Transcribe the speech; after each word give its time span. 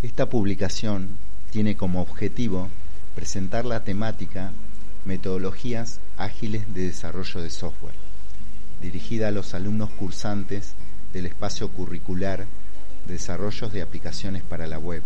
Esta 0.00 0.26
publicación 0.26 1.08
tiene 1.50 1.76
como 1.76 2.00
objetivo 2.00 2.68
presentar 3.16 3.64
la 3.64 3.82
temática 3.82 4.52
Metodologías 5.04 5.98
ágiles 6.16 6.72
de 6.72 6.82
desarrollo 6.82 7.40
de 7.40 7.50
software, 7.50 7.96
dirigida 8.80 9.26
a 9.26 9.32
los 9.32 9.54
alumnos 9.54 9.90
cursantes 9.90 10.74
del 11.12 11.26
espacio 11.26 11.68
curricular 11.70 12.46
Desarrollos 13.08 13.72
de 13.72 13.82
aplicaciones 13.82 14.44
para 14.44 14.68
la 14.68 14.78
web, 14.78 15.02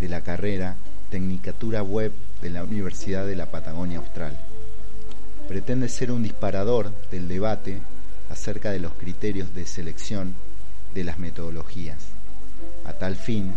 de 0.00 0.08
la 0.10 0.20
carrera 0.20 0.76
Tecnicatura 1.10 1.82
Web 1.82 2.12
de 2.42 2.50
la 2.50 2.62
Universidad 2.62 3.24
de 3.24 3.36
la 3.36 3.46
Patagonia 3.46 3.98
Austral. 3.98 4.36
Pretende 5.48 5.88
ser 5.88 6.10
un 6.12 6.22
disparador 6.22 6.92
del 7.10 7.26
debate 7.26 7.80
acerca 8.28 8.70
de 8.70 8.80
los 8.80 8.92
criterios 8.92 9.54
de 9.54 9.64
selección 9.64 10.34
de 10.92 11.04
las 11.04 11.18
metodologías. 11.18 12.04
A 12.84 12.92
tal 12.92 13.16
fin, 13.16 13.54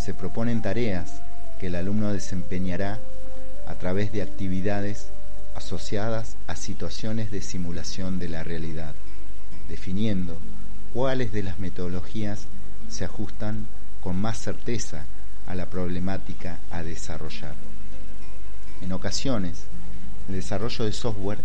se 0.00 0.14
proponen 0.14 0.62
tareas 0.62 1.20
que 1.58 1.66
el 1.66 1.74
alumno 1.74 2.12
desempeñará 2.12 2.98
a 3.66 3.74
través 3.74 4.12
de 4.12 4.22
actividades 4.22 5.08
asociadas 5.54 6.36
a 6.46 6.56
situaciones 6.56 7.30
de 7.30 7.42
simulación 7.42 8.18
de 8.18 8.30
la 8.30 8.42
realidad, 8.42 8.94
definiendo 9.68 10.38
cuáles 10.94 11.32
de 11.32 11.42
las 11.42 11.58
metodologías 11.58 12.46
se 12.88 13.04
ajustan 13.04 13.66
con 14.00 14.16
más 14.16 14.38
certeza 14.38 15.04
a 15.46 15.54
la 15.54 15.66
problemática 15.66 16.58
a 16.70 16.82
desarrollar. 16.82 17.54
En 18.80 18.92
ocasiones, 18.92 19.64
el 20.28 20.36
desarrollo 20.36 20.86
de 20.86 20.92
software 20.92 21.40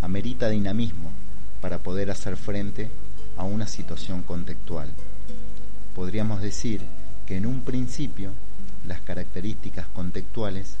amerita 0.00 0.48
dinamismo 0.48 1.10
para 1.60 1.78
poder 1.78 2.12
hacer 2.12 2.36
frente 2.36 2.88
a 3.36 3.42
una 3.42 3.66
situación 3.66 4.22
contextual. 4.22 4.88
Podríamos 5.96 6.40
decir 6.40 6.82
que 7.26 7.36
en 7.36 7.46
un 7.46 7.62
principio 7.62 8.30
las 8.86 9.00
características 9.00 9.86
contextuales 9.88 10.76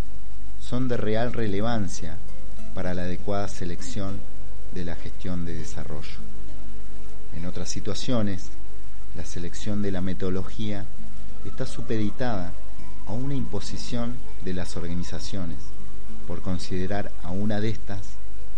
son 0.60 0.88
de 0.88 0.96
real 0.96 1.32
relevancia 1.32 2.16
para 2.74 2.94
la 2.94 3.02
adecuada 3.02 3.48
selección 3.48 4.20
de 4.72 4.84
la 4.84 4.94
gestión 4.94 5.44
de 5.44 5.54
desarrollo. 5.54 6.18
En 7.36 7.46
otras 7.46 7.68
situaciones, 7.68 8.50
la 9.16 9.24
selección 9.24 9.82
de 9.82 9.90
la 9.90 10.00
metodología 10.00 10.86
está 11.44 11.66
supeditada 11.66 12.52
a 13.06 13.12
una 13.12 13.34
imposición 13.34 14.16
de 14.44 14.54
las 14.54 14.76
organizaciones 14.76 15.58
por 16.26 16.42
considerar 16.42 17.12
a 17.22 17.30
una 17.30 17.60
de 17.60 17.70
estas 17.70 18.02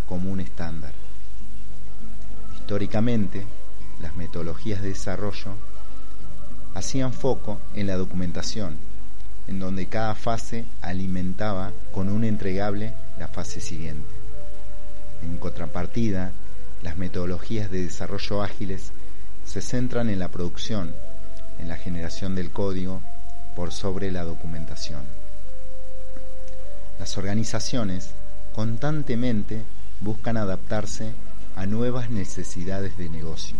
como 0.09 0.31
un 0.31 0.41
estándar. 0.41 0.93
Históricamente, 2.55 3.47
las 4.01 4.17
metodologías 4.17 4.83
de 4.83 4.89
desarrollo 4.89 5.55
hacían 6.79 7.13
foco 7.13 7.61
en 7.75 7.87
la 7.87 7.97
documentación, 7.97 8.77
en 9.47 9.59
donde 9.59 9.87
cada 9.87 10.15
fase 10.15 10.65
alimentaba 10.81 11.73
con 11.93 12.09
un 12.09 12.25
entregable 12.25 12.95
la 13.19 13.29
fase 13.29 13.61
siguiente. 13.61 14.09
En 15.23 15.39
contrapartida, 15.39 16.33
las 16.83 16.97
metodologías 16.97 17.71
de 17.71 17.83
desarrollo 17.83 18.43
ágiles 18.43 18.93
se 19.45 19.61
centran 19.61 20.09
en 20.09 20.19
la 20.19 20.29
producción, 20.29 20.95
en 21.59 21.69
la 21.69 21.77
generación 21.77 22.35
del 22.35 22.51
código 22.51 23.01
por 23.57 23.73
sobre 23.73 24.13
la 24.13 24.23
documentación. 24.25 25.03
Las 26.99 27.19
organizaciones 27.19 28.11
constantemente 28.55 29.63
buscan 30.01 30.37
adaptarse 30.37 31.13
a 31.57 31.67
nuevas 31.67 32.11
necesidades 32.11 32.97
de 32.97 33.09
negocio. 33.09 33.57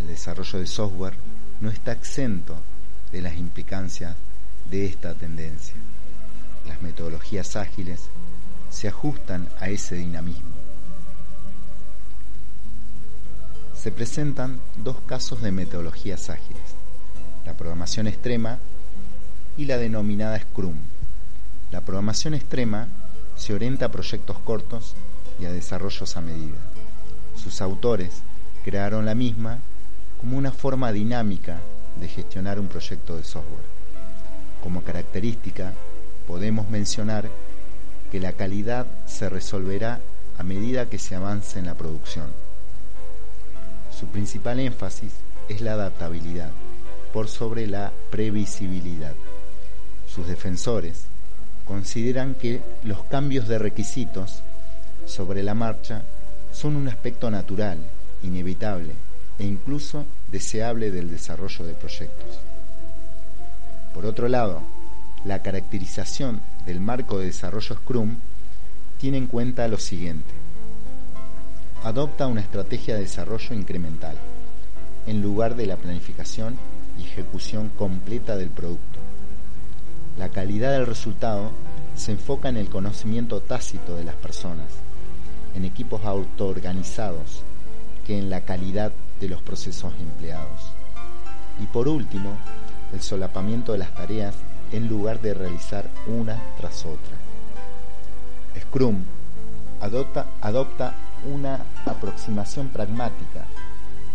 El 0.00 0.08
desarrollo 0.08 0.58
de 0.58 0.66
software 0.66 1.14
no 1.62 1.70
está 1.70 1.92
exento 1.92 2.56
de 3.12 3.22
las 3.22 3.36
implicancias 3.36 4.16
de 4.68 4.84
esta 4.84 5.14
tendencia. 5.14 5.76
Las 6.66 6.82
metodologías 6.82 7.54
ágiles 7.54 8.00
se 8.68 8.88
ajustan 8.88 9.48
a 9.60 9.68
ese 9.68 9.94
dinamismo. 9.94 10.56
Se 13.76 13.92
presentan 13.92 14.60
dos 14.76 14.96
casos 15.06 15.40
de 15.40 15.52
metodologías 15.52 16.30
ágiles, 16.30 16.62
la 17.46 17.56
programación 17.56 18.08
extrema 18.08 18.58
y 19.56 19.66
la 19.66 19.76
denominada 19.76 20.40
Scrum. 20.40 20.76
La 21.70 21.80
programación 21.82 22.34
extrema 22.34 22.88
se 23.36 23.54
orienta 23.54 23.86
a 23.86 23.92
proyectos 23.92 24.38
cortos 24.38 24.94
y 25.38 25.44
a 25.44 25.52
desarrollos 25.52 26.16
a 26.16 26.22
medida. 26.22 26.58
Sus 27.36 27.60
autores 27.60 28.22
crearon 28.64 29.06
la 29.06 29.14
misma 29.14 29.60
como 30.22 30.38
una 30.38 30.52
forma 30.52 30.92
dinámica 30.92 31.58
de 32.00 32.06
gestionar 32.06 32.60
un 32.60 32.68
proyecto 32.68 33.16
de 33.16 33.24
software. 33.24 33.64
Como 34.62 34.84
característica, 34.84 35.72
podemos 36.28 36.70
mencionar 36.70 37.28
que 38.12 38.20
la 38.20 38.32
calidad 38.32 38.86
se 39.04 39.28
resolverá 39.28 39.98
a 40.38 40.44
medida 40.44 40.88
que 40.88 41.00
se 41.00 41.16
avance 41.16 41.58
en 41.58 41.66
la 41.66 41.74
producción. 41.74 42.28
Su 43.90 44.06
principal 44.06 44.60
énfasis 44.60 45.12
es 45.48 45.60
la 45.60 45.72
adaptabilidad 45.72 46.52
por 47.12 47.26
sobre 47.26 47.66
la 47.66 47.92
previsibilidad. 48.12 49.14
Sus 50.06 50.28
defensores 50.28 51.02
consideran 51.64 52.36
que 52.36 52.60
los 52.84 53.02
cambios 53.06 53.48
de 53.48 53.58
requisitos 53.58 54.44
sobre 55.04 55.42
la 55.42 55.54
marcha 55.54 56.02
son 56.52 56.76
un 56.76 56.86
aspecto 56.86 57.28
natural, 57.28 57.78
inevitable 58.22 58.94
e 59.38 59.44
incluso 59.44 60.04
deseable 60.30 60.90
del 60.90 61.10
desarrollo 61.10 61.64
de 61.64 61.74
proyectos. 61.74 62.38
Por 63.94 64.06
otro 64.06 64.28
lado, 64.28 64.62
la 65.24 65.42
caracterización 65.42 66.40
del 66.66 66.80
marco 66.80 67.18
de 67.18 67.26
desarrollo 67.26 67.76
Scrum 67.76 68.16
tiene 68.98 69.18
en 69.18 69.26
cuenta 69.26 69.68
lo 69.68 69.78
siguiente. 69.78 70.32
Adopta 71.84 72.26
una 72.26 72.40
estrategia 72.40 72.94
de 72.94 73.02
desarrollo 73.02 73.54
incremental, 73.54 74.16
en 75.06 75.20
lugar 75.20 75.56
de 75.56 75.66
la 75.66 75.76
planificación 75.76 76.56
y 76.98 77.04
ejecución 77.04 77.70
completa 77.76 78.36
del 78.36 78.50
producto. 78.50 78.98
La 80.18 80.28
calidad 80.28 80.72
del 80.72 80.86
resultado 80.86 81.50
se 81.96 82.12
enfoca 82.12 82.48
en 82.48 82.56
el 82.56 82.68
conocimiento 82.68 83.40
tácito 83.40 83.96
de 83.96 84.04
las 84.04 84.14
personas, 84.14 84.68
en 85.54 85.64
equipos 85.64 86.04
autoorganizados, 86.04 87.42
que 88.06 88.18
en 88.18 88.30
la 88.30 88.42
calidad 88.42 88.92
de 89.22 89.28
los 89.28 89.40
procesos 89.40 89.92
empleados. 90.00 90.72
Y 91.62 91.66
por 91.66 91.86
último, 91.86 92.36
el 92.92 93.00
solapamiento 93.00 93.70
de 93.70 93.78
las 93.78 93.94
tareas 93.94 94.34
en 94.72 94.88
lugar 94.88 95.20
de 95.20 95.32
realizar 95.32 95.88
una 96.08 96.42
tras 96.58 96.84
otra. 96.84 97.16
Scrum 98.60 99.04
adopta, 99.80 100.26
adopta 100.40 100.94
una 101.32 101.64
aproximación 101.86 102.68
pragmática, 102.68 103.46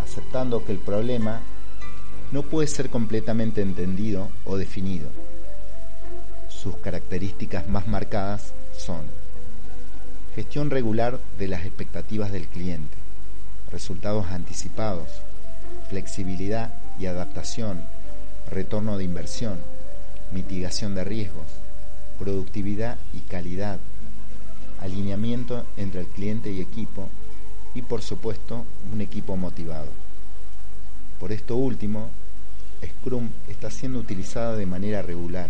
aceptando 0.03 0.65
que 0.65 0.73
el 0.73 0.79
problema 0.79 1.39
no 2.33 2.43
puede 2.43 2.67
ser 2.67 2.89
completamente 2.89 3.61
entendido 3.61 4.27
o 4.43 4.57
definido. 4.57 5.09
Sus 6.49 6.75
características 6.77 7.69
más 7.69 7.87
marcadas 7.87 8.53
son 8.77 9.03
gestión 10.35 10.69
regular 10.69 11.19
de 11.39 11.47
las 11.47 11.65
expectativas 11.65 12.31
del 12.33 12.47
cliente, 12.47 13.06
resultados 13.71 14.27
anticipados, 14.27 15.07
flexibilidad 15.89 16.73
y 16.99 17.05
adaptación, 17.05 17.81
retorno 18.49 18.97
de 18.97 19.03
inversión, 19.03 19.57
mitigación 20.31 20.95
de 20.95 21.03
riesgos, 21.03 21.47
productividad 22.19 22.97
y 23.13 23.19
calidad, 23.19 23.79
alineamiento 24.79 25.65
entre 25.77 26.01
el 26.01 26.07
cliente 26.07 26.51
y 26.51 26.61
equipo 26.61 27.09
y 27.73 27.81
por 27.81 28.01
supuesto 28.01 28.65
un 28.91 29.01
equipo 29.01 29.35
motivado. 29.35 29.89
Por 31.19 31.31
esto 31.31 31.55
último, 31.55 32.09
Scrum 32.85 33.29
está 33.47 33.71
siendo 33.71 33.99
utilizada 33.99 34.55
de 34.55 34.65
manera 34.65 35.01
regular. 35.01 35.49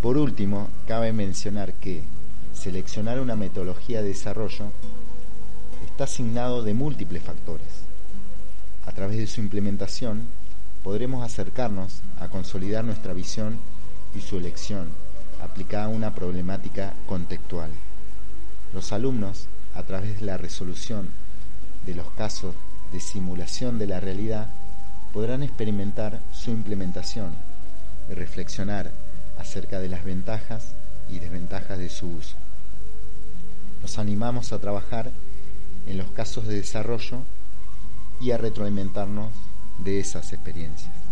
Por 0.00 0.16
último, 0.16 0.68
cabe 0.86 1.12
mencionar 1.12 1.74
que 1.74 2.02
seleccionar 2.68 3.18
una 3.18 3.34
metodología 3.34 4.02
de 4.02 4.08
desarrollo 4.08 4.66
está 5.86 6.04
asignado 6.04 6.62
de 6.62 6.74
múltiples 6.74 7.22
factores. 7.22 7.66
A 8.84 8.92
través 8.92 9.16
de 9.16 9.26
su 9.26 9.40
implementación 9.40 10.24
podremos 10.84 11.24
acercarnos 11.24 12.02
a 12.20 12.28
consolidar 12.28 12.84
nuestra 12.84 13.14
visión 13.14 13.56
y 14.14 14.20
su 14.20 14.36
elección 14.36 14.88
aplicada 15.42 15.86
a 15.86 15.88
una 15.88 16.14
problemática 16.14 16.92
contextual. 17.06 17.70
Los 18.74 18.92
alumnos, 18.92 19.46
a 19.74 19.82
través 19.84 20.20
de 20.20 20.26
la 20.26 20.36
resolución 20.36 21.08
de 21.86 21.94
los 21.94 22.10
casos 22.18 22.54
de 22.92 23.00
simulación 23.00 23.78
de 23.78 23.86
la 23.86 23.98
realidad, 23.98 24.50
podrán 25.14 25.42
experimentar 25.42 26.20
su 26.32 26.50
implementación 26.50 27.32
y 28.10 28.12
reflexionar 28.12 28.90
acerca 29.38 29.80
de 29.80 29.88
las 29.88 30.04
ventajas 30.04 30.74
y 31.08 31.18
desventajas 31.18 31.78
de 31.78 31.88
su 31.88 32.08
uso. 32.08 32.36
Nos 33.82 33.98
animamos 33.98 34.52
a 34.52 34.58
trabajar 34.58 35.10
en 35.86 35.98
los 35.98 36.08
casos 36.08 36.46
de 36.46 36.56
desarrollo 36.56 37.18
y 38.20 38.32
a 38.32 38.38
retroalimentarnos 38.38 39.30
de 39.78 40.00
esas 40.00 40.32
experiencias. 40.32 41.07